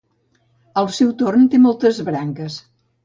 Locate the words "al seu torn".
0.81-1.45